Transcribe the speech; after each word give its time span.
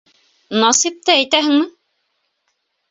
—Насыйпты 0.63 1.15
әйтәһеңме? 1.17 1.71